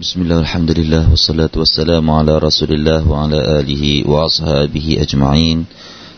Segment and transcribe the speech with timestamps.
[0.00, 5.58] بسم الله الحمد لله والصلاة والسلام على رسول الله وعلى آله وأصحابه أجمعين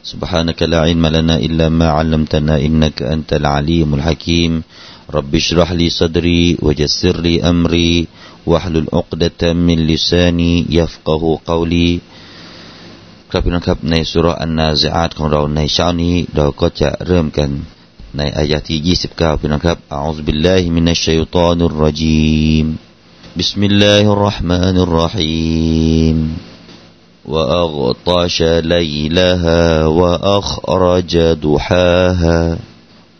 [0.02, 4.52] سبحانك لا علم لنا إلا ما علمتنا إنك أنت العليم الحكيم
[5.18, 8.06] رب اشرح لي صدري ويسر لي أمري
[8.46, 11.90] واحلل عقدة من لساني يفقه قولي
[13.30, 17.50] ครับพี่น้องครับในสุรอันนาซิอาตของเราในเช้านี้เราก็จะเริ่มกัน
[18.16, 18.78] ในอายะที่
[19.10, 22.66] 29พี่น้องครับอัลลอฮฺบิลลาฮิมินัชชัยฏอนุรรจีม
[23.37, 26.37] بسم الله الرحمن الرحيم
[27.25, 32.57] وأغطش ليلها وأخرج ضحاها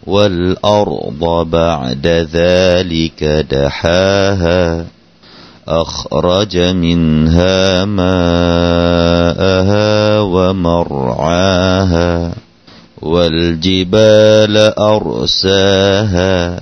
[0.08, 4.86] والأرض بعد ذلك دحاها
[5.68, 8.60] أخرج منها ماءها
[10.20, 11.74] ومرعاها
[13.02, 16.62] والجبال أرساها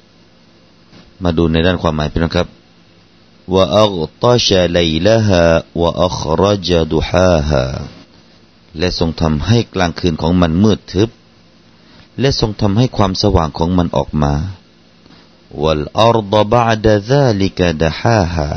[1.23, 2.47] มาดูในด้านความหมายพี่นะครับ
[3.53, 5.43] ว่าอัลตชาไลละฮะ
[5.81, 7.63] ว่าอัครจดุฮาฮะ
[8.77, 11.09] และทรงทำให้กลางคืนของมันมืดทึบ
[12.19, 14.33] และทรงทำให้ความสว่างของมันออกมา
[15.63, 18.49] วัลอัรดบะดะซาลิกะดะฮาฮะ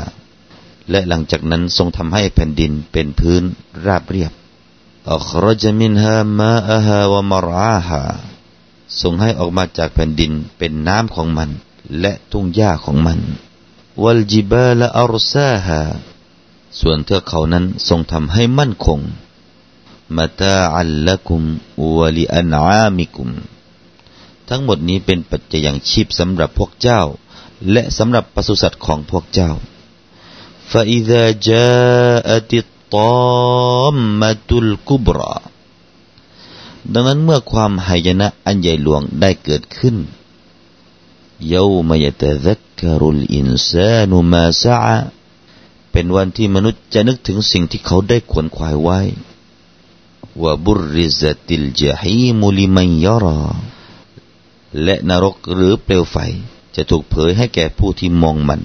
[0.89, 3.43] และหลังจากนั้นทรงทำให้แผ่นดินเป็นพื้น
[3.85, 4.31] ราบเรียบ
[5.11, 8.01] อัครจมินฮามาอะฮาวะมราฮะ
[9.01, 11.49] ทรงให้ออกมาจากแผ่นดินเป็นน้ำของมัน
[11.99, 13.19] และทุ่งหญ้าของมัน
[14.03, 15.81] วัลจิบาลอารซาฮา
[16.79, 18.99] ส่วนเทือกเขานั้นทรงทำให้มั่นคง
[20.15, 21.41] มาตาอัลละกุม
[21.97, 23.29] วะลิอันอามิกุม
[24.49, 27.01] ทั้งหมดนี้เป็นปัจจัยอย่างชีพสำหรับพวกเจ้า
[27.71, 29.51] และสำหรับปศุสัตว์ของพวกเจ้า
[30.71, 31.67] ฟาอิซาจา
[32.29, 32.59] อติ
[32.93, 32.95] ต
[33.83, 35.35] อมมาตุลกุบรา
[36.93, 39.95] ดังนั้นเมื่อความหายนะอันใหญ่หลวงได้เกิดขึ้น
[41.54, 44.98] يوم يتذكر الإنسان ما سعى
[45.92, 49.00] เป็นวันที่มนุษย์จะนึกถึงสิ่งที่เขาได้ขวนขวายไว้
[50.42, 53.40] ว่าบุริซติลจฮีมุลิมัยยรา
[54.82, 56.16] และนรกหรือเปลวไฟ
[56.74, 58.60] จะถูกเผยให้แก่ผู้ที่มองมัน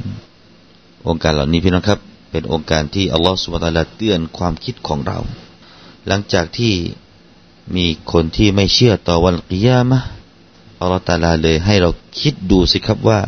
[1.08, 2.00] องค์การเหล่านี้พี่น้องครับ
[2.32, 5.20] เป็นองค์การที่อัลลอฮฺสุบฮฺตะลาเตือนความคิดของเรา
[6.08, 6.74] หลังจากที่
[7.76, 10.00] มีคนที่ไม่เชื่อต่อวันกิยามะ
[10.81, 13.21] อัลลอฮฺตาลาเลยให้เราคิดดูสิครับว่า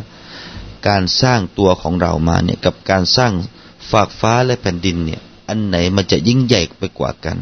[0.87, 3.33] การสร้างตัวของเรามาเนี่ยกับการสร้าง
[3.91, 7.37] ฝากฟ้าและแผ่นดินเนี่ย อันไหนมันจะยิ่งใหญ่ไปกว่ากัน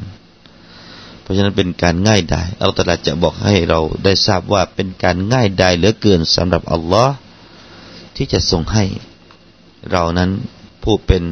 [1.22, 7.16] เพราะฉะนั้นเป็นการง่ายดายอัลลอฮฺตาลาจะบอกให้เราได้ทราบว่าเป็นการง่ายดายเหลือเกินสำหรับอัลลอฮ์
[8.16, 8.86] ที่จะทรงให้
[9.92, 10.30] เรานั้น
[10.84, 11.24] ผู้เป็น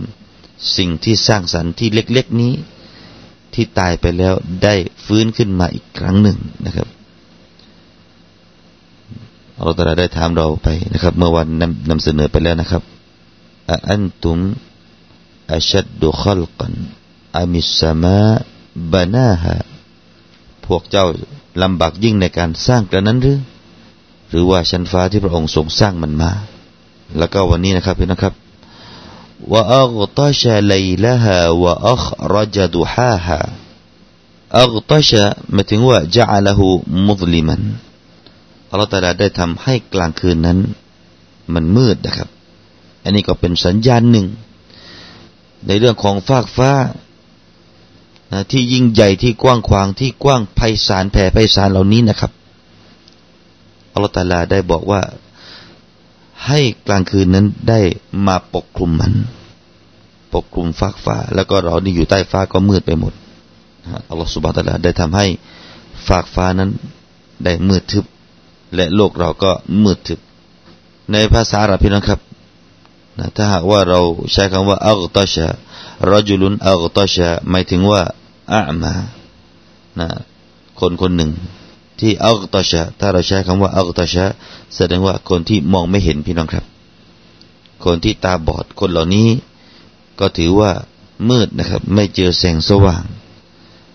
[0.78, 2.54] สิ่งที่สร้างสรรค์ที่เล็กๆนี้
[3.54, 4.76] ที่ตายไปแล้วได้
[5.06, 6.88] ฟื้นขึ้นมาอีกครั้งหนึ่งนะครับ
[9.60, 12.84] อัลลอฮฺตรัสได้ถามเราไปนะครับ เมื่อวันนำนำเสนอไปแล้วนะครับ
[13.92, 14.38] อันตุม
[15.54, 16.74] อัชดดุขลกัน
[17.38, 18.20] อามิสมา
[18.92, 19.56] บานาฮะ
[20.66, 21.06] พวกเจ้า
[21.62, 23.40] ลำบากยิ่งในการสร้างกระนั้นหรือ
[24.30, 26.32] หรือว่าชั้นฟ้าที่พระองค์ทรงสร้างมันมา
[27.18, 28.34] แล้วก็วันนี้นะครับพี่นะครับ
[29.52, 33.40] ว่าอัลตชาไลละฮะว่าอัครจดุฮาฮะ
[34.62, 36.68] อัลตชาหมายถึงว่าจะอัลหู
[37.08, 37.62] มุสลิมัน
[38.70, 40.60] อัลลอฮฺตาลาได้ทำให้กลางคืนนั้น
[41.54, 42.30] มันมืดนะครับ
[43.04, 44.28] อันนี้ก็เป็นสัญญาณหนึ่ง
[45.68, 46.72] ในเรื่องของฟากฟ้า
[48.52, 52.32] ที่ยิ่งใหญ่ที่กว้างขวางที่กว้างไพศาลแผ่ไพศาลเหล่านี้นะครับ
[53.94, 55.02] อัลลอฮฺตาลาได้บอกว่า
[56.48, 57.80] ให้กลางคืนนั้นได้
[58.28, 59.14] มาปกคลุมมัน
[60.34, 63.14] ปกคลุมฟากฟ้า แล้วก็เราที่อยู่ใต้ฟ้าก็มืดไปหมด
[64.10, 65.26] อัลลอฮฺสุบฮฺตาลาได้ทำให้
[66.08, 66.70] ฟากฟ้านั้น
[67.44, 68.06] ได้มืดทึบ
[68.76, 69.52] และโลกเราก็
[69.84, 70.20] มืดทึบ
[71.12, 72.20] ในภาษาอาหรับพี่น้องครับ
[73.20, 74.00] นะถ้าหากว่าเรา
[74.32, 75.48] ใช้คำว่าอัลตชะ
[76.12, 78.02] รจุลุนอัลตชะหมายถึงว่า
[78.54, 78.94] อามา
[80.00, 80.08] นะ
[80.80, 81.32] คนคนหนึ่ง
[82.00, 84.26] ที่อัลตชะถ้าเราใช้คำว่าอัลตชะ
[84.76, 86.66] แสดงว่าคนที่มองไม่เห็นพี่น้องครับ
[87.86, 89.28] คนที่ตาบอดคนเหล่านี้
[90.20, 90.72] ก็ถือว่า
[91.30, 93.04] มืดนะครับ ไม่เจอแสงสว่าง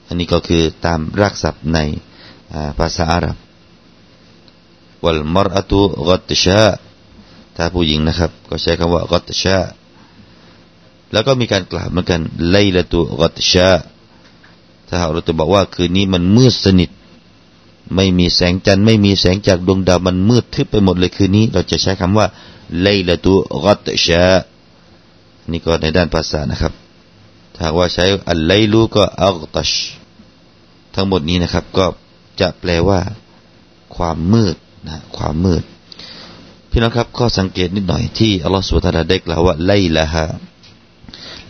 [0.06, 1.78] อันนี้ก็คือตามรักศัพท์ใน
[2.78, 3.36] ภาษาอาหรับ
[5.04, 6.60] วัลมรอตุกัตชา
[7.56, 9.56] ถ้าผู้หญิงนะครับ ก็ใช้คำว่ากัตชา
[11.12, 12.20] แล้วก็มีการกล่าวเหมือนกัน
[12.50, 13.68] ไลละตุกัตชา
[14.88, 16.90] ถ้าเราจะบอกว่าคืนนี้มันมืดสนิท
[17.94, 22.26] ไม่มีแสงจันทร์ไม่มีแสงจากดวงดาวมันมืดทึบไปหมดเลยคืนนี้ เราจะใช้คำว่า
[22.80, 23.34] ไลละตุ
[23.64, 24.24] กัตชา
[25.50, 26.72] นี่ก็ในด้านภาษานะครับ
[27.56, 29.72] ถ้าว่าใช้อัลไลลูก็อัลตัช
[30.94, 31.86] ทั้งหมดนี้นะครับ ก็
[32.40, 33.00] จะแปลว่า
[33.96, 34.56] ความมืด
[34.86, 35.62] นะความมืด
[36.70, 40.24] พี่น้องครับข้อสังเกตนิดหน่อยที่อัลลอฮฺสุบฮานะได้กล่าวว่าไลละฮะ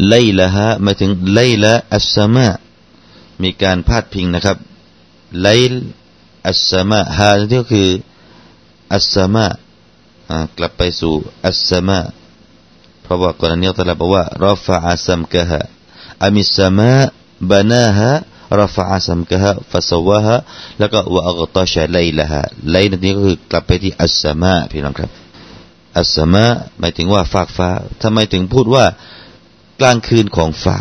[0.08, 2.48] ไลละฮะมาถึงไลละอัสสมา
[3.42, 4.56] มีการพาดพิงนะครับ
[5.42, 5.72] ไลล
[6.48, 7.88] อัสสมาฮาที่ก็คือ
[8.94, 9.46] อัสสมา
[10.58, 11.14] กลับไปสู่
[11.46, 12.00] อัสสมา
[13.02, 15.60] เพราะว่าก่อนนี้อัลลอฮฺบอกว่ารอฟะอัสมกะฮะ
[16.24, 16.92] อามิสสมา
[17.50, 18.10] บานาฮะ
[18.60, 20.36] รฟะอัสัมกะฮะฟะสวะฮะ
[20.78, 25.10] แล้วก็วะอักตาชะไลละฮะไลนี้ก็คือกลับไปที่อัสสมาพี่น้องครับ
[25.98, 26.44] อัสสมา
[26.78, 27.70] หมายถึงว่าฟากฟ้า
[28.02, 28.84] ทำไมถึงพูดว่า
[29.80, 30.78] กลางคืนของฟ้า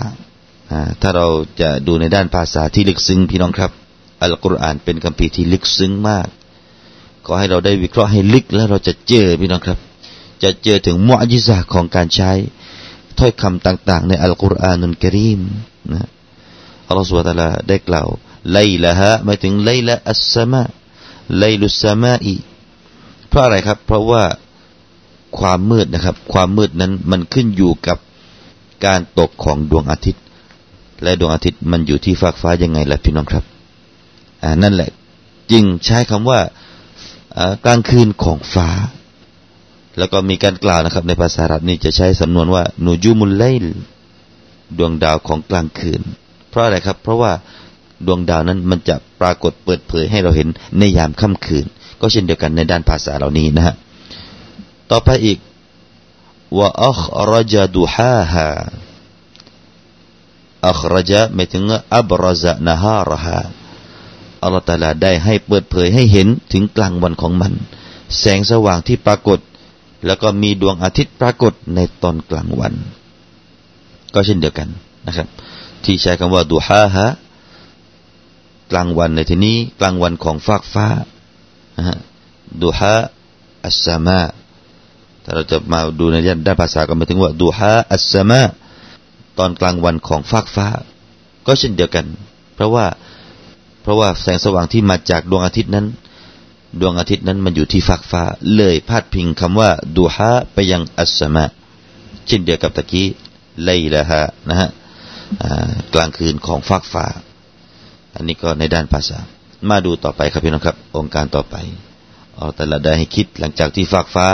[1.02, 1.28] ถ้าเรา
[1.62, 3.72] จะดูในด้านภาษาที่ลึกซึ้งพี่น้องครับ
[4.22, 6.28] อัลกุรอานเป็นคำพีที่ลึกซึ้งมาก
[7.26, 9.80] ขอให้เราได้วิเคราะห์ให้ลึกแล้วเราจะเจอพี่น้องครับ
[10.44, 12.32] จะเจอถึงมุอจิซาของการใช้
[13.20, 15.42] ถ้อยคำต่าง ๆ ในอัลกุรอานุลกรีม
[15.94, 16.10] นะ
[16.94, 18.08] อัลลอฮฺสุบฮฺตะลาได้กล่าว
[18.54, 20.64] ไลละฮะหมายถึงไลละอัสสมา
[21.40, 22.36] ไลลุสสมาอี
[23.30, 24.24] เพราะอะไรครับ เพราะว่า
[25.40, 27.98] ความมืดนะครับ ความมืดนั้นมันขึ้นอยู่กับ
[28.86, 30.24] การตกของดวงอาทิตย์
[31.04, 33.44] และดวงอาทิตย์มันอยู่ที่ฟากฟ้ายังไงล่ะพี่น้องครับ
[34.44, 34.90] อ่านั่นแหละ
[35.52, 36.40] จึงใช้คำว่า
[37.66, 38.70] กลางคืนของฟ้า
[39.98, 43.66] แล้วก็มีการกล่าวนะครับ ในภาษาอาหรับนี่จะใช้สำนวนว่านูจูมุลไลล
[44.78, 46.02] ดวงดาวของกลางคืน
[46.54, 47.32] เพราะอะไรครับ เพราะว่า
[48.06, 50.48] ดวงดาวนั้นมันจะปรากฏเปิดเผยให้เราเห็น
[50.78, 51.66] ในยามค่ำคืน
[52.02, 53.76] ก็เช่นเดียวกันในด้านภาษาเหล่านี้นะฮะ
[54.92, 55.38] ต่อไปอีก
[56.58, 57.02] ว่าอัค
[57.32, 58.50] รจดุฮาฮา
[60.68, 61.64] อัครจหมายถึง
[61.96, 63.40] อับรซะนฮารฮา
[64.44, 67.54] อัลลอฮฺตาลาได้ให้เปิดเผยให้เห็นถึงกลางวันของมัน
[68.20, 69.40] แสงสว่างที่ปรากฏ
[70.06, 72.74] แล้วก็มีดวงอาทิตย์ปรากฏในตอนกลางวัน
[74.14, 74.70] ก็เช่นเดียวกัน
[75.08, 75.28] นะครับ
[75.84, 77.08] ที่ใช้คำว่าดูฮาฮะ
[78.72, 80.88] กลางวันในที่นี้กลางวันของฟากฟ้า
[82.62, 82.94] ดูฮา
[83.66, 84.22] อัสซามา
[85.24, 86.16] ถ้าเราจะมาดูใน
[86.48, 88.42] ด้านภาษาก็หมายถึงว่าดูฮาอัสซามา
[89.38, 90.68] ตอนกลางวันของฟากฟ้า
[91.46, 92.06] ก็เช่นเดียวกัน
[92.56, 92.86] เพราะว่า
[93.82, 95.86] เพราะว่าแสงสว่างที่มาจากดวงอาทิตย์นั้น
[96.80, 98.24] ดวงอาทิตย์นั้นมันอยู่ที่ฟากฟ้า
[98.56, 101.46] เลยพาดพิงคำว่าดูฮาไปยังอัสซามา
[102.28, 103.08] เช่นเดียวกับตะกี้
[103.64, 104.70] ไลละฮะนะฮะ
[105.94, 107.06] กลางคืนของฟากฟ้า
[108.16, 109.20] อันนี้ก็ในด้านภาษา
[109.70, 111.56] มาดูต่อไปครับพี่น้องครับ องค์การต่อไป
[112.36, 114.28] เอาแต่ละได้ให้คิดหลังจากที่ฟากฟ้า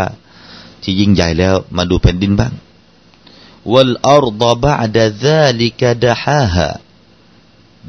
[0.84, 2.54] ที่ยิ่งใหญ่แล้ว มาดูแผ่นดินบ้าง
[3.74, 6.68] วัลอารดบะดะซาลิกดะฮาฮะ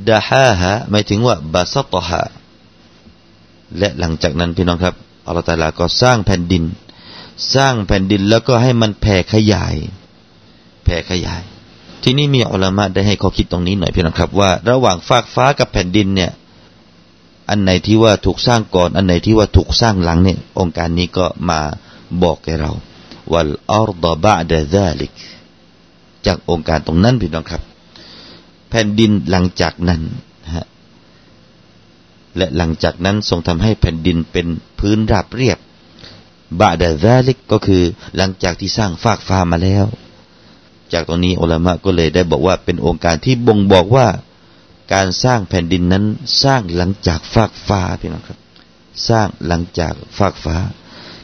[0.08, 0.20] ดา
[0.60, 2.22] ฮะหมายถึงว่าบาสตฮะ
[3.78, 4.94] และหลังจากนั้นพี่น้องครับ
[5.26, 6.64] อัลลอฮฺตาลาก็สร้างแผ่นดิน
[7.54, 9.74] สร้างแผ่นดินแล้วก็ให้มันแผ่ขยาย
[10.84, 11.42] แผ่ขยาย
[12.02, 16.30] ที่นี่มีอัลลามะได้ให้ข้อคิดตรงนี้หน่อยพี่น้องครับว่า ระหว่างฟากฟ้ากับแผ่นดินเนี่ย
[17.48, 21.60] อันไหนที่ว่าถูกสร้างก่อน อันไหนที่ว่าถูกสร้างหลังเนี่ย องค์การนี้ก็มา
[22.22, 22.72] บอกแกเรา
[23.32, 25.12] วัลอารดบะดะซาลิก
[26.26, 27.62] จากองค์การตรงนั้นพี่น้องครับ
[28.70, 30.00] แผ่นดินหลังจากนั้น
[30.54, 30.66] ฮะ
[32.36, 34.46] และหลังจากนั้นทรงทำให้แผ่นดินเป็น
[34.78, 35.58] พื้นราบเรียบ
[36.60, 37.82] บะดะซาลิกก็คือ
[38.16, 39.86] หลังจากที่สร้างฟากฟ้ามาแล้ว
[40.92, 44.06] จากตรงนี้อัลามะก็เลยได้บอกว่าเป็นองค์การที่บ่งบอกว่า
[44.92, 46.04] การสร้างแผ่นดินนั้น
[46.42, 48.38] สร้างหลังจากฟากฟ้าพี่น้องครับ
[49.08, 50.56] สร้างหลังจากฟากฟ้า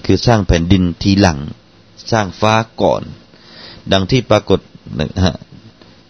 [0.05, 1.39] คือสร้างแผ่นดินทีหลัง
[2.11, 3.03] สร้างฟ้าก่อน
[3.93, 4.61] ดังที่ปรากฏ
[4.99, 5.37] นะฮะ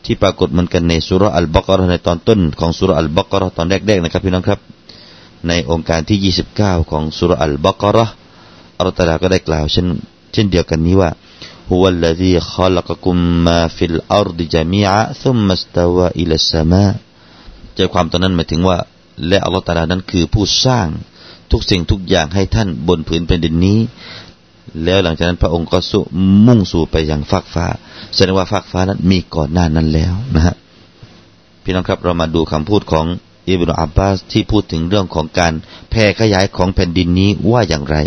[0.05, 4.61] ที่ปรากฏเหมือนกันในสุรอัลบักรในตอนต้นของสุรอัลบักรตอนแรกๆนะครับพี่น้องครับ
[5.49, 7.99] ในองค์การที่ 29 ของสุรอัลบักร
[8.79, 9.87] อัลตลาก็ได้กล่าวเช่น
[10.33, 11.11] เช่นเดียวกันนี้ว่า
[11.72, 13.16] هو الذي خلقكم
[13.48, 16.92] ما في الأرض جميعا ثم استوى إلى السماء
[17.76, 18.78] ใจความตอนนั้นหมายถึงว่า
[19.28, 20.88] และอัลลอฮฺตาลานั้นคือผู้สร้าง
[21.52, 23.80] ทุกสิ่งทุกอย่างให้ท่านบนผืนแผ่นดินนี้
[24.84, 26.00] แล้วหลังจากนั้นพระองค์ก็สุ
[26.48, 27.68] มุ่งสู่ไปยังฟากฟ้า
[28.16, 30.56] แสดงว่าฟากฟ้านั้นมีก่อนหน้านั้นแล้วนะฮะ
[31.64, 33.06] พี่น้องครับเรามาดูคำพูดของ
[33.48, 35.54] อิบนุอับบาสที่พูดถึงเรื่องของการ
[35.90, 37.98] แผ่ขยายของแผ่นดินนี้ว่าอย่างไร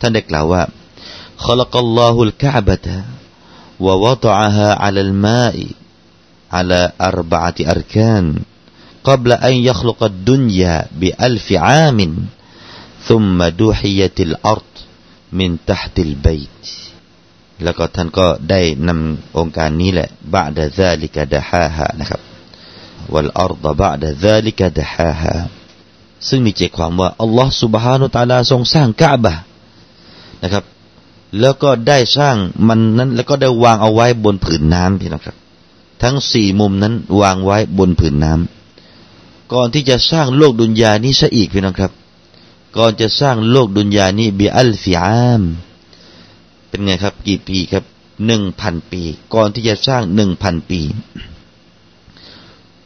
[0.00, 0.62] ท่านได้กล่าวว่า
[1.38, 2.86] خلق الله الكعبة
[3.80, 5.66] ووضعها على الماء
[6.52, 8.42] على أربعة أركان
[9.04, 12.26] قبل أن يخلق الدنيا بألف عام
[13.08, 14.70] ثم دوحيت الأرض
[15.32, 16.62] من تحت البيت
[17.64, 22.20] แล้วก็ท่านก็ได้นำองค์การนี้แหละบาดะซาลิกะดะฮาฮะนะครับ
[23.12, 25.34] วัลอัรดบาดะซาลิกะดะฮาฮะ
[26.28, 29.34] ซึ่งมีใจความว่าอัลลอฮ์ سبحانه และ تعالى ทรงสร้างกะบะ
[30.42, 30.64] นะครับ
[31.39, 32.37] แล้วก็ได้สร้าง
[32.67, 35.37] มันนั้น แล้วก็ได้วางเอาไว้บนผืนน้ำพี่น้องครับ
[36.03, 41.91] ทั้งสี่มุมนั้นวางไว้บนผืนน้ำก่อนที่จะสร้างโลกดุนยานี้ซะอีกพี่น้องครับ
[42.77, 45.41] ก่อนจะสร้างโลกดุนยานี้บีอัลฟิอาม
[46.67, 47.83] เป็นไงครับ กี่ปีครับ
[48.25, 49.01] หนึ่งพันปี
[49.33, 50.81] ก่อนที่จะสร้างหนึ่งพันปี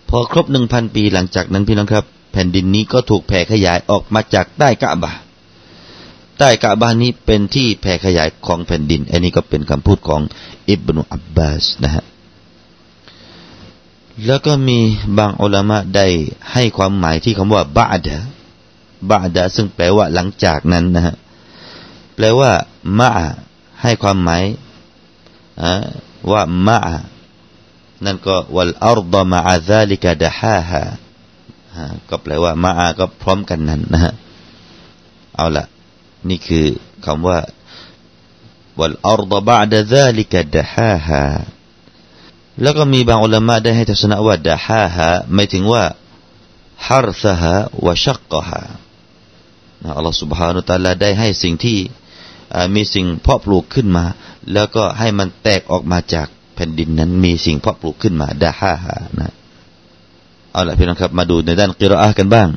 [0.09, 5.13] พอครบหนึ่งพันปีหลังจากนั้นพี่น้องครับ แผ่นดินนี้ก็ถูกแผ่ขยายออกมาจากใต้กะบะ
[6.39, 10.21] ใต้กะบะนี้เป็นที่แผ่ขยายของแผ่นดิน อันนี้ก็เป็นคำพูดของ
[10.69, 12.03] อิบนุอับบาสนะฮะ
[14.25, 14.79] แล้วก็มี
[15.17, 16.07] บางอัลามะได้
[16.51, 18.17] ให้ความหมายที่คำว่าบาดะ
[19.09, 21.15] บาดะซึ่งแปลว่าหลังจากนั้นนะฮะ
[22.15, 22.51] แปลว่า
[22.99, 23.09] มะ
[23.81, 24.43] ให้ความหมาย
[26.31, 26.79] ว่ามะ
[28.05, 30.83] นั่นก็วัลอัรดมะอาซาลิกะดะฮาฮา
[32.09, 34.13] ก็แปลว่ามะก็พร้อมกันนั้นนะฮะ
[35.35, 35.65] เอาละ
[36.28, 36.66] นี่คือ
[37.06, 37.38] คำว่า
[38.78, 41.24] วัลอัรดบะดะซาลิกะดะฮาฮา
[42.62, 45.84] แล้วก็มีบางอุลามะได้ให้ทัศนะว่าดะฮาฮาหมายถึงว่า
[46.86, 47.54] ฮาร์ซฮะ
[47.86, 48.62] วะชักกฮา
[49.96, 51.78] อัลลอฮฺ سبحانه และ تعالى ได้ให้สิ่งที่
[52.74, 54.04] มีสิ่งเพาะปลูกขึ้นมา
[54.52, 59.32] แล้วก็ให้มันแตกออกมาจากแผ่นดินนั้น มีสิ่งเพาะปลูกขึ้นมาดาฮาฮานะ
[60.52, 62.48] เอาละพี่น้องครับมาดูในด้านกิรออะกันบ้าง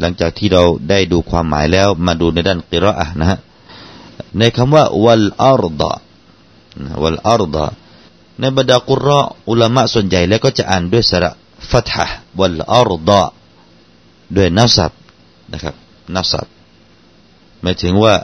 [0.00, 3.38] หลังจากที่เราได้ดูความหมายแล้วมาดูในด้านกิรออะนะฮะ
[4.38, 5.92] ในคำว่าวัลอารดะ
[7.02, 7.64] วัลอารดะ
[8.40, 11.30] ในบรรดากุรออุลามะส่วนใหญ่แล้วก็จะอ่านด้วยสระ
[11.70, 13.22] ฟัตฮ์วัลอารดะ
[14.36, 14.92] ด้วยนัสับ
[15.52, 15.74] นะครับ
[16.16, 16.46] นัสับ
[17.62, 18.14] หมายถึงว่า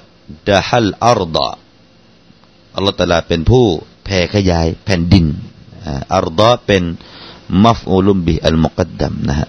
[0.50, 1.48] ดะฮัลอารดะ
[2.74, 3.64] อัลลอฮฺตาลาเป็นผู้
[4.04, 5.26] แผ่ขยายแผ่นดิน
[6.14, 6.82] อารดะเป็น
[7.64, 9.48] มัฟอูลุมบิอัลมุกัดดัมนะฮะ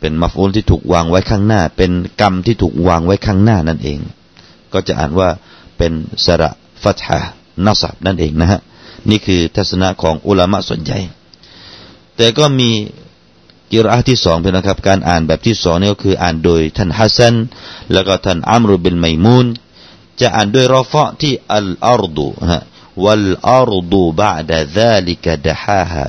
[0.00, 3.98] เป็นมัฟอูลที่ถูกวางไว้ข้างหน้า เป็นกรรมที่ถูกวางไว้ข้างหน้านั่นเอง
[4.72, 5.28] ก็จะอ่านว่า
[5.78, 5.92] เป็น
[6.24, 6.50] สระ
[6.82, 7.20] ฟัตฮะ
[7.66, 8.60] นัสับนั่นเองนะฮะ
[9.10, 10.98] นี่คือทัศนะของอุลามะส่วนใหญ่
[12.16, 12.70] แต่ก็มี
[13.72, 17.34] กิรอที่สองเป็นนะครับ การอ่านแบบที่สองนี่ก็คืออ่านโดยท่านฮัสซัน
[17.92, 19.46] แล้วก็ท่านอัมรุบินไมมูน
[20.20, 22.58] จะอ่านด้วยรอฟะที่อัลอาร์ดูฮะ
[23.04, 26.04] วัลอาร์ดูบาดะซาลิกะดะฮาฮะ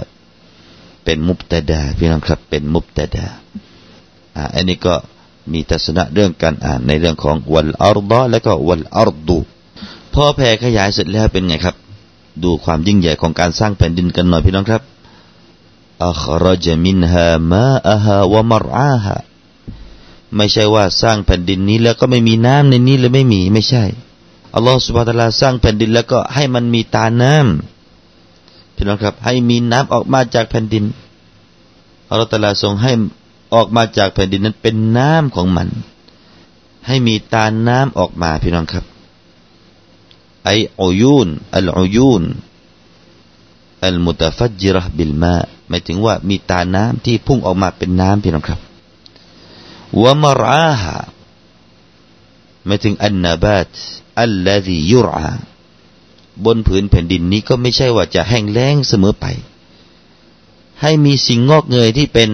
[1.04, 3.28] เป็นมุบตะดาพี่น้องครับเป็นมุบตะดา
[4.56, 4.96] อันนี้ก็
[5.52, 9.38] มีทัศนะเรื่องการอ่านในเรื่องของวัลอาร์ดะและก็วัลอาร์ดู
[10.14, 11.76] พอแผ่ขยายเสร็จแล้วเป็นไงครับ
[12.44, 14.82] ดูความยิ่งใหญ่ของการสร้างแผ่นดินกันหน่อยพี่น้องครับ
[16.08, 19.16] อัครจมินฮามาอะฮาวะมรอาฮา
[20.36, 23.84] ไม่ใช่ว่าสร้างแผ่นดินนี้แล้วก็ไม่มีน้ำในนี้เลยไม่มีไม่ใช่
[24.54, 30.84] อัลลอฮฺสุบฮฺตะลาสร้างแผ่นดินแล้วก็ให้มันมีตาน้ำพี่น้องครับ ให้มีน้ำออกมาจากแผ่นดิน
[32.10, 32.92] อัลลอฮฺตะลาทรงให้
[33.54, 35.68] ออกมาจากแผ่นดินนั้นเป็นน้ำของมัน
[36.88, 38.86] ให้มีตาน้ำออกมาพี่น้องครับ
[40.46, 40.50] ไอ
[40.80, 42.24] อุยูนอัลอุยูน
[43.86, 45.36] อัลมุตฟัจิรห์บิลมา
[45.68, 48.60] หมายถึงว่ามีตาน้ำที่พุ่งออกมาเป็นน้ำพี่น้องครับ
[50.02, 50.98] วะมราฮา
[52.66, 53.72] หมายถึงอันนาบาต
[54.22, 55.30] อัลลซียุรอา
[56.46, 59.26] บนผืนแผ่นดินนี้ก็ไม่ใช่ว่าจะแห้งแล้งเสมอไป
[60.82, 62.30] ให้มีสิ่งงอกเงยที่เป็น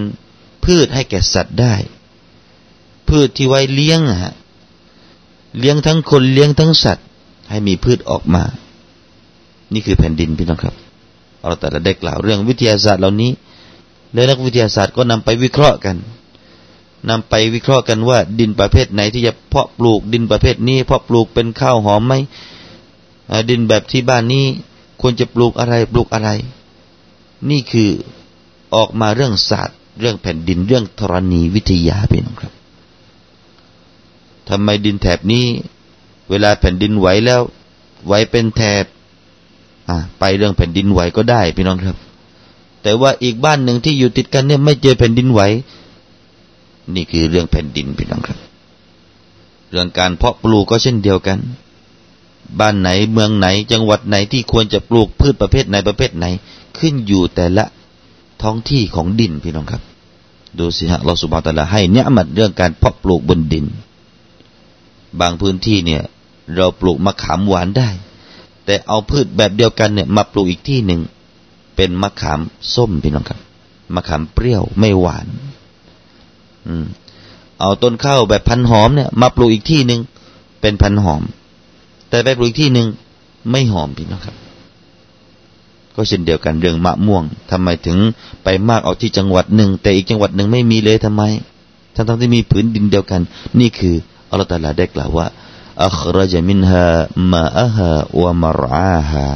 [0.63, 1.75] พืชให้แก่สัตว์ได้
[3.08, 4.34] พืชที่ไว้เลี้ยงฮะ
[5.60, 7.05] เลี้ยงทั้งคนเลี้ยงทั้งสัตว์
[7.50, 8.43] ให้มีพืชออกมา
[9.74, 10.75] นี่คือแผ่นดินพี่น้องครับ
[11.41, 13.32] เราแต่ละได้กล่าวเรื่องวิทยาศาสตร์เหล่านี้
[14.13, 15.98] แล้วนักวิทยาศาสตร์ก็นำไปวิเคราะห์กัน
[17.10, 22.13] นำไปวิเคราะห์กันว่า ดินประเภทไหนที่จะเพาะปลูกดินประเภทนี้เพาะปลูกเป็นข้าวหอมไหม
[23.50, 24.46] ดินแบบที่บ้านนี้
[25.01, 26.29] ควรจะปลูกอะไรปลูกอะไร
[27.50, 27.89] นี่คือ
[28.75, 32.54] ออกมาเรื่องศาสตร์ เรื่องแผ่นดินเรื่องธรณีวิทยาเป็นครับ
[34.50, 35.46] ทำไมดินแถบนี้
[36.30, 37.42] เวลาแผ่นดินไหวแล้ว
[38.06, 38.86] ไหวเป็นแถบ
[40.20, 41.98] ไปเรื่องแผ่นดินไหวก็ได้พี่น้องครับ
[42.84, 45.42] แต่ว่าอีกบ้านหนึ่งที่อยู่ติดกันเนี่ยไม่เจอแผ่นดินไหว
[46.96, 48.40] นี่คือเรื่องแผ่นดินพี่น้องครับ
[49.72, 51.40] เรื่องการเพาะปลูกก็เช่นเดียวกัน
[52.60, 56.26] บ้านไหนเมืองไหน จังหวัดไหนที่ควรจะปลูกพืชประเภทไหนประเภทไหน
[56.78, 57.66] ขึ้นอยู่แต่ละ
[58.44, 59.82] ท้องที่ของดินพี่น้องครับ
[60.60, 63.66] ดูสิฮะเราสุภาตะละให้เนี่ยมัดเรื่องการเพาะปลูกบนดิน
[65.20, 66.02] บางพื้นที่เนี่ย
[66.56, 67.90] เราปลูกมะขามหวานได้
[68.66, 71.02] แต่เอาพืชแบบเดียวกันเนี่ยมาปลูกอีกที่หนึ่ง
[71.76, 72.40] เป็นมะขาม
[72.76, 73.40] ส้มพี่น้องครับ
[73.96, 75.28] มะขามเปรี้ยวไม่หวาน
[77.60, 80.02] เอาต้นข้าวแบบพันหอมเนี่ย มาปลูกอีกที่หนึ่ง
[80.62, 81.22] เป็นพันหอม
[82.10, 82.88] แต่ไปปลูกอีกที่หนึ่ง
[83.52, 84.36] ไม่หอมพี่น้องครับ
[85.96, 87.98] ก็เช่นเดียวกันเรื่องมะม่วงทำไมถึง
[88.44, 91.24] ไปมากเอาที่จังหวัดหนึ่ง แต่อีกจังหวัดหนึ่งไม่มีเลยทำไม
[91.96, 93.22] ทั้งทั้งที่มีผืนดินเดียวกัน
[93.60, 93.96] นี่คือ
[94.30, 95.28] อัลลอฮฺตาลาได้กล่าวว่า
[95.86, 96.86] อัครจมินฮา
[97.32, 97.90] มาอะฮา
[98.22, 99.28] วะมารอาฮา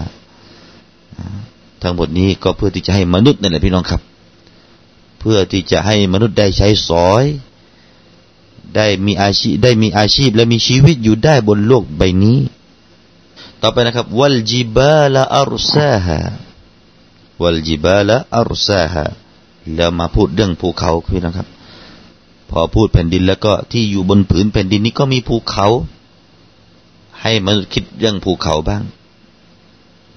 [1.81, 4.01] ทั้งหมดนี้ก็เพื่อที่จะให้มนุษย์นั่นแหละพี่น้องครับ
[5.19, 7.23] เพื่อที่จะให้มนุษย์ได้ใช้สอย
[8.75, 12.39] ได้มีอาชีพได้มีอาชีพและมีชีวิตอยู่ได้บนโลกใบนี้
[13.61, 16.19] ต่อไปนะครับวัลจิบาลาอัรซาฮา
[17.41, 19.05] วัลจิบาละอัรซาฮา
[19.75, 21.47] แล้วมาพูดเรื่องภูเขาพี่น้องครับ
[22.49, 25.67] พอพูดแผ่นดินแล้วก็ที่อยู่บนผืนแผ่นดินนี้ก็มีภูเขา
[27.21, 28.83] ให้มนุษย์คิดเรื่องภูเขาบ้าง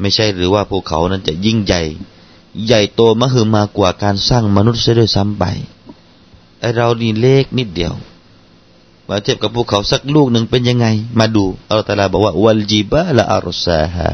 [0.01, 1.83] ไม่ใช่หรือว่าภูเขานั้นจะยิ่งใหญ่
[2.67, 5.45] ใหญ่โตมหึมากว่าการสร้างมนุษย์เสียด้วยซ้ำไป
[6.61, 7.95] ไอเรานี่เล็กนิดเดียว
[9.09, 10.87] มาเทียบกับภูเขาสักลูกหนึ่งเป็นยังไง
[11.19, 14.09] มาดูอัลลอฮฺตาลาบอกว่า วัลจีบะละอารซาฮา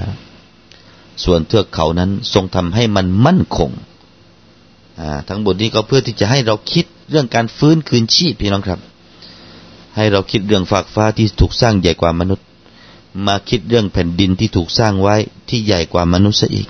[1.24, 3.70] ส่วนเทือกเขานั้นทรงทำให้มันมั่นคง
[5.28, 8.80] ทั้งหมดนี้ก็เพื่อที่จะให้เราคิดเรื่องการฟื้นคืนชีพพี่น้องครับ
[9.96, 12.46] ให้เราคิดเรื่องฝากฟ้าที่ถูกสร้างใหญ่กว่ามนุษย์
[13.26, 15.16] มาคิดเรื่องแผ่นดินที่ถูกสร้างไว้
[15.48, 16.68] ที่ใหญ่กว่ามนุษย์อีก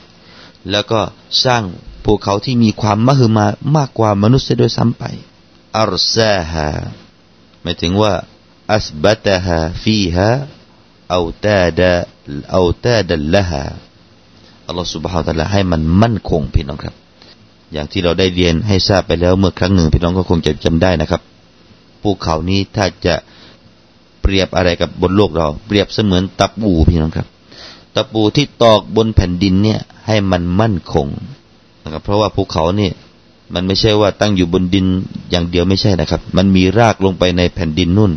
[0.70, 1.00] แล้วก็
[1.44, 1.62] สร้าง
[2.04, 5.04] ภูเขาที่มีความมหึมามากกว่ามนุษย์ด้วยซ้ำไป
[5.80, 6.68] อัลซาฮา
[7.62, 8.12] หมายถึงว่า
[8.74, 10.28] อัสบัตฮาฟีฮา
[11.10, 11.92] เอาตาดะ
[12.52, 13.62] เอาตาดัลละฮา
[14.66, 16.94] อัลลอฮฺสุบฮาวตะลาให้มันมั่นคงพี่น้องครับ
[17.72, 21.20] อย่างที่เราได้เรียนให้ทราบไปแล้วเมื่อครั้งหนึ่งพี่น้องก็คงจะจำได้นะครับ
[22.02, 23.14] ภูเขานี้ถ้าจะ
[24.22, 27.26] เปรียบอะไรกับบนโลกเรา เปรียบเสมือนตะปูพี่น้องครับ
[27.94, 31.06] ตะปูที่ตอกบนแผ่นดินเนี่ยให้มันมั่นคง
[31.84, 32.92] นะครับ เพราะว่าภูเขาเนี่ย
[33.54, 34.86] มันไม่ใช่ว่าตั้งอยู่บนดิน
[35.30, 38.12] อย่างเดียวไม่ใช่นะครับ มันมีรากลงไปในแผ่นดินนุ่น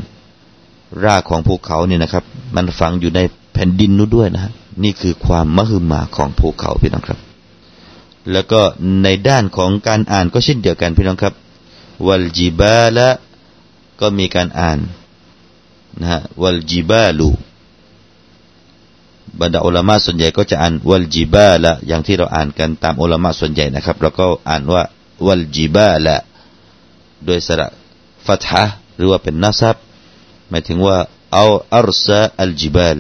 [1.06, 2.24] รากของภูเขาเนี่ยนะครับ
[2.56, 3.20] มันฝังอยู่ใน
[3.54, 4.52] แผ่นดินนู้นด้วยนะ
[4.84, 7.20] นี่คือความมหึมาของภูเขาพี่น้องครับ
[8.32, 8.62] แล้วก็
[9.04, 11.34] ในด้านของการอ่านก็เช่นเดียวกันพี่น้องครับ
[12.08, 13.08] วัลจิบาละ
[14.02, 14.80] ก็มีการอ่าน
[16.00, 17.30] นะฮะวัลจิบาลู
[19.40, 24.84] บรรดาอุลามะส่วนใหญ่ก็จะอ่านวัลจิบาละอย่างที่เราอ่านกันตามอุลามะส่วนใหญ่นะครับเราก็อ่านว่า
[25.28, 26.16] วัลจิบาละ
[27.26, 27.68] โดยสระ
[28.28, 28.64] ฟัตฮะ
[28.98, 29.76] หรือว่าเป็นนัซับ
[30.50, 30.98] หมายถึงว่า
[31.34, 32.98] เอาอัรซาอัลจิบาล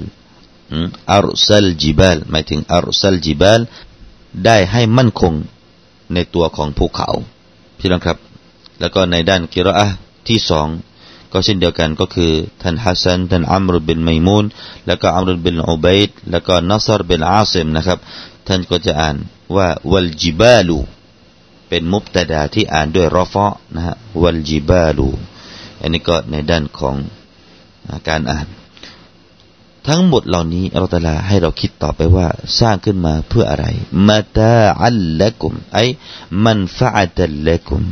[1.12, 3.60] อัรซัลจิบาลหมายถึงอัรซัลจิบาล
[4.45, 5.34] ได้ให้มั่นคง
[6.13, 7.10] ในตัวของภูเขา
[7.79, 8.17] พี่น้องครับ
[8.79, 9.88] แล้วก็ในด้านกิรอะ
[10.27, 10.67] ที่สอง
[11.32, 14.45] ก็เช่นเดียวกันก็คือท่านฮัสซันท่านอัมรุบินไมมูน
[14.86, 17.99] แล้วก็อัมรุบินอุบัยดแล้วก็นัสรบินอาซิมนะครับ
[18.47, 19.15] ท่านก็จะอ่าน
[19.55, 20.77] ว่าวัลจิบาลู
[21.67, 25.10] เป็นมุบตะดาที่อ่านด้วยรอฟะนะฮะวัลจิบาลู
[25.82, 26.95] อันนี้ก็ในด้านของ
[28.10, 28.47] การอ่าน
[29.87, 32.27] ทั้งหมดเหล่านี้อัลลอฮฺให้เราคิดต่อไปว่า
[32.59, 33.65] สร้างขึ้นมาเพื่ออะไร
[34.07, 35.79] มาตาอัลละกุมไอ
[36.43, 37.83] มันฟะอัตละกุม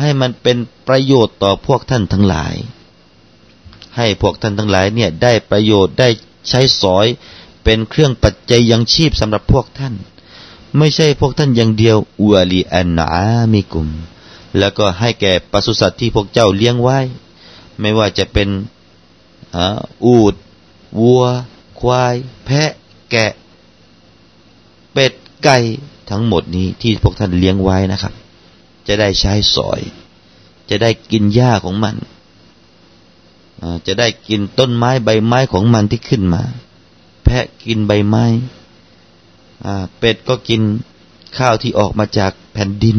[0.00, 2.54] ให้มันเป็นประโยชน์ต่อพวกท่านทั้งหลาย
[3.96, 6.08] ให้พวกท่านทั้งหลายเนี่ยได้ประโยชน์ได้
[6.48, 7.06] ใช้สอย
[7.64, 9.94] เป็นเครื่องปัจจัยยังชีพสำหรับพวกท่าน
[10.78, 13.86] ไม่ใช่พวกท่านอย่างเดียวอวลีอันอามิกุม
[14.58, 16.98] แล้วก็ให้แก่ปศุสัตว์ที่พวกเจ้าเลี้ยงไว้
[17.80, 18.48] ไม่ว่าจะเป็น
[20.04, 20.34] อูด
[21.00, 21.24] วัว
[21.80, 22.70] ควาย แพะ
[23.10, 23.32] แกะ
[24.92, 25.12] เป็ด
[25.44, 25.58] ไก่
[26.10, 28.14] ทั้งหมดนี้ที่พวกท่านเลี้ยงไว้นะครับ
[28.86, 29.80] จะได้ใช้สอย
[30.70, 31.96] จะได้กินหญ้าของมัน
[33.86, 36.42] จะได้กินต้นไม้ใบไม้ของมันที่ขึ้นมา
[37.24, 38.24] แพะกินใบไม้
[39.98, 40.60] เป็ดก็กิน
[41.38, 42.98] ข้าวที่ออกมาจากแผ่นดิน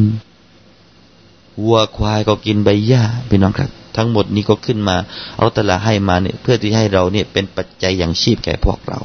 [1.64, 4.98] วัวควายก็กินใบหญ้าพี่น้องครับ ทั้งหมดนี้ก็ขึ้นมา
[5.38, 9.00] เราตละให้มาเนี่ยเพื่อที่ให้เราเนี่ยเป็นปัจจัยอย่างชีพแก่พวกเรา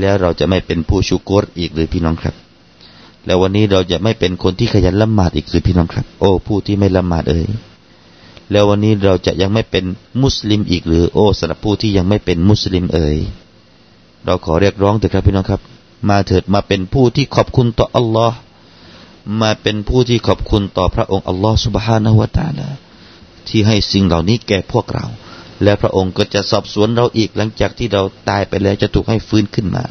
[0.00, 2.34] แล้วเราจะไม่เป็นผู้ชุกรอีกหรือพี่น้องครับ
[3.26, 7.46] แล้ววันนี้เราจะไม่เป็นคนที่ขยันละหมาดอีกหรือพี่น้องครับ โอ้ผู้ที่ไม่ละหมาดเอ่ย
[8.50, 9.84] แล้ววันนี้เราจะยังไม่เป็น
[10.22, 13.16] มุสลิมอีกหรือโอ้สำหรับผู้ที่ยังไม่เป็นมุสลิมเอ่ย
[14.24, 15.60] เราขอเรียกร้องเถิดครับพี่น้องครับ
[16.08, 18.36] มาเถิดมาเป็นผู้ที่ขอบคุณต่ออัลลอฮ์
[19.40, 22.68] มาเป็นผู้ที่ขอบคุณต่อพระองค์อัลลอฮ์สุบฮานะฮุวาตาลา
[23.49, 25.05] ที่ให้สิ่งเหล่านี้แก่พวกเรา
[25.63, 29.85] และพระองค์ก็จะสอบสวนเราอีกหลังจากที่เราตายไปแล้วจะถูกให้ฟื้นขึ้นมา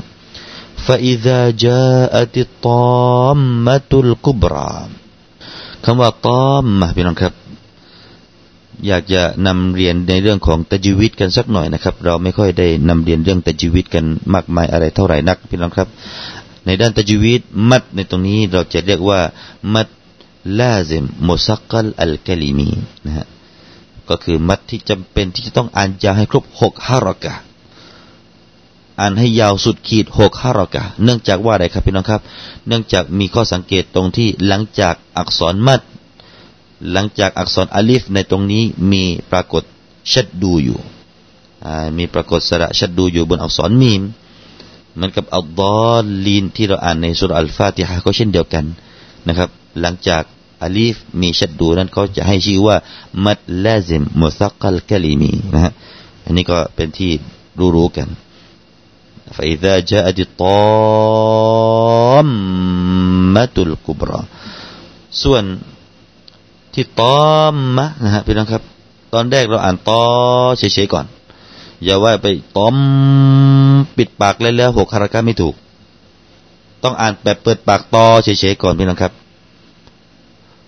[0.87, 4.73] فإذا جاءت الطامة الكبرى
[5.85, 7.35] คำว่าตอมมาพี่น้องครับ
[8.87, 15.89] อยากจะนำเรียนในเรื่องของตะจีวิตกันสักหน่อยนะครับ เราไม่ค่อยได้นำเรียนเรื่องตะจีวิตกันมากมายอะไรเท่าไหร่นักพี่น้องครับ
[16.67, 19.21] ในด้านตะจีวิตมัดในตรงนี้เราจะเรียกว่า
[19.75, 19.89] มัด
[20.59, 22.71] ลาซิมมุสักลอัลกลิมี
[23.07, 23.27] นะฮะ
[24.10, 27.34] ก็คือมัดที่จำเป็นที่จะต้องอ่านยาให้ครบหกฮารากะ
[29.00, 32.22] อ่านให้ยาวสุดขีดหกฮารอกะเนื่องจากว่าอะไรครับพี่น้องครับ
[32.68, 35.82] เนื่องจากมีข้อสังเกตตรงที่หลังจากอักษรมัด
[36.92, 39.64] หลังจากอักษรอลิฟในตรงนี้มีปรากฏ
[40.12, 40.80] ชัดดูอยู่
[41.98, 44.02] มีปรากฏสระชัดดูอยู่บนอักษรมีม
[44.94, 48.66] เหมือนกับอัลดอลลีนที่เราอ่านในสุรอัลฟาติฮะก็เช่นเดียวกัน
[49.28, 49.50] นะครับ
[49.82, 50.24] หลังจาก
[50.63, 52.77] อลีฟมีชัดดูนั้นเขาจะให้ชื่อว่า
[53.25, 55.73] มัดลาซิมมุซักลกะลีมีนะฮะ
[56.25, 57.11] อันนี้ก็เป็นที่
[57.77, 58.09] รู้ๆกัน
[59.37, 60.47] فإذا جاءت الطامة
[63.67, 64.21] الكبرى
[65.23, 65.43] ส่วน
[66.75, 68.63] ที่ตอมมะนะฮะพี่น้องครับ
[69.15, 70.03] ตอนแรกเราอ่านตอ
[70.59, 71.07] เฉยๆก่อน
[71.85, 72.77] อย่าว่าไปตอม
[73.97, 75.55] ปิดปากแล้วแล้วหกคาราคาไม่ถูก
[76.83, 79.13] ต้องอ่านแบบเปิดปากตอเฉยๆก่อนพี่น้องครับ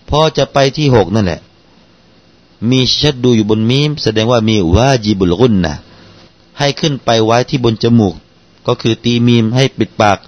[0.08, 1.40] พอจะไปที่หกนั่นแหละ
[2.70, 5.74] มีชัดดูอยู่บนมีมแสดงว่ามีวาจีบุลกุนนะ
[6.58, 8.14] ให้ขึ้นไปไว้ที่บนจมูก
[8.66, 10.18] ก็คือตีมีมให้ปิดปาก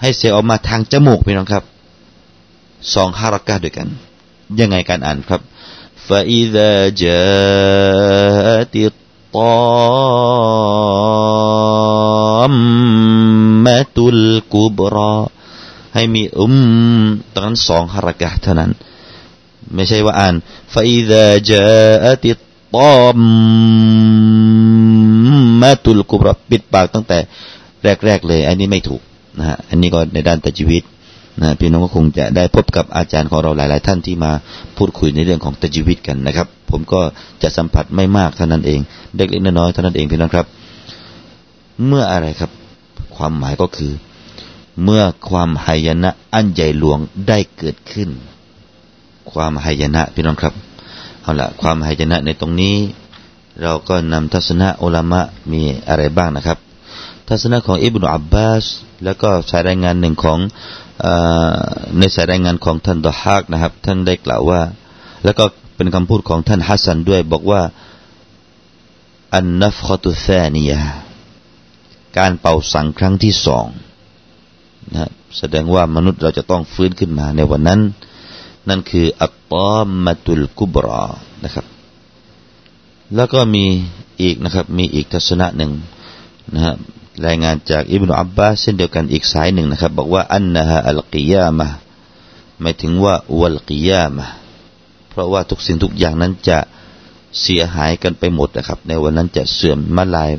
[0.00, 1.64] ให้เสียออกมาทางจมูกพี่น้องครับ
[2.94, 3.88] สองฮารักะด้วยกัน
[4.58, 5.42] ยังไงการอ่านครับ
[6.08, 9.34] فإذا جاءت الطامة
[13.98, 15.26] الكبرى
[15.99, 16.53] ให้มีอุม
[17.33, 18.71] ตอนนั้นสองฮารกะเท่านั้น
[19.75, 20.35] ไม่ใช่ว่าอ่าน
[20.73, 22.31] ฟาอิดะจาติ
[22.75, 23.19] ตอม
[25.61, 27.17] มาตุลกุบรปิดปากตั้งแต่
[28.05, 29.01] แรก ๆ เลย อันนี้ไม่ถูก
[29.39, 30.83] นะฮะอันนี้ก็ในด้านตัจวิต
[31.41, 34.31] นะพี่น้องก็คงจะได้พบกับอาจารย์ของเราหลาย ๆ ท่านที่มา
[34.77, 37.01] พูดคุยในเรื่องของตัจวิตกันนะครับ ผมก็
[37.43, 38.79] จะสัมผัสไม่มากเท่านั้นเอง
[39.15, 40.45] เล็กๆน้อยๆเท่านั้นเองพี่น้องครับ
[41.87, 42.51] เมื่ออะไรครับ
[43.15, 43.91] ความหมายก็คือ
[44.83, 48.09] เมื่อความหายนะอันใหญ่หลวงได้เกิดขึ้น
[49.31, 50.53] ความหายนะพี่น้องครับ
[51.21, 52.75] เอาละความหายนะในตรงนี้
[53.61, 56.57] เราก็นำทัศนะอุลามะมีอะไรบ้างนะครับ
[57.29, 58.65] ทัศนะของอิบนุอับบาส
[59.03, 60.39] แล้วก็สายรายงานหนึ่งของ
[61.97, 64.61] ในสายรายงานของท่านดอฮากนะครับ ท่านได้กล่าวว่า
[65.23, 67.61] แล้วก็เป็นคำพูดของท่านฮัสซันด้วย บอกว่า
[69.33, 70.71] อันนัฟขตุแซนีย
[72.17, 73.65] การเป่าสังครั้งที่สอง
[74.91, 77.79] นะแสดงว่ามนุษย์เราจะต้องฟื้นขึ้นมาในวันนั้น
[78.69, 81.05] นั่นคืออัตตอมมาตุลกุบรา
[81.43, 81.65] นะครับ
[83.15, 83.65] แล้วก็มี
[84.21, 85.71] อีกนะครับ มีอีกทัศนะหนึ่ง
[86.53, 86.75] นะฮะ
[87.25, 91.67] รายงานจากอิบนุอับบาสเช่นเดียวกันอีกสายหนึ่งนะครับ บอกว่าอันนะฮะอัลกิยามะ
[92.61, 94.25] หมายถึงว่าวัลกิยามะ
[95.09, 96.57] เพราะว่าทุกสิ่งทุกอย่างนั้นจะ
[97.41, 100.31] เสียหายกันไปหมดนะครับ ในวันนั้นจะเสื่อมมาลาย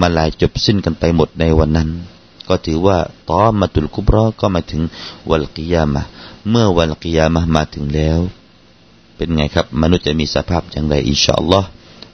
[0.00, 1.88] มาลายจบสิ้นกันไปหมดในวันนั้น
[2.47, 2.97] ก็ถือว่า
[3.29, 4.81] ตอมาตุลกุบรอก็มาถึง
[5.29, 6.01] วันกิยามะ
[6.49, 8.19] เมื่อวันกิยามะมาถึงแล้ว
[9.15, 11.67] เป็นไงครับ มนุษย์จะมีสภาพอย่างไรอินชาอัลลอฮ์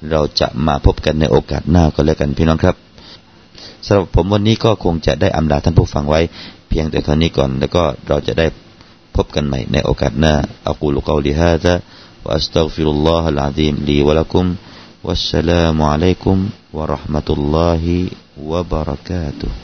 [0.10, 2.76] เราจะมาพบกันในโอกาสหน้าก็แล้วกันพี่น้องครับ
[3.86, 6.22] สำหรับผมวันนี้ก็คงจะได้อำลาท่านผู้ฟังไว้
[6.70, 8.48] เพียงแต่เท่านี้ก่อน แล้วก็เราจะได้
[9.16, 10.34] พบกันใหม่ในโอกาสหน้า
[10.68, 11.74] อักูลุกาลิฮะซะ
[12.24, 14.46] วะอัสตัฆฟิรุลลอฮะลอะซีมลีวะลักุม
[15.08, 16.38] والسلام عليكم
[16.78, 17.84] ورحمة الله
[18.52, 19.63] وبركاته